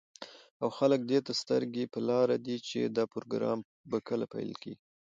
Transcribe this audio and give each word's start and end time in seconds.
او 0.61 0.67
خلك 0.77 1.01
دېته 1.11 1.31
سترگې 1.41 1.85
په 1.93 1.99
لار 2.07 2.27
دي، 2.45 2.57
چې 2.67 2.79
دا 2.95 3.03
پروگرام 3.13 3.59
به 3.89 3.97
كله 4.07 4.25
پيل 4.33 4.51
كېږي. 4.63 4.79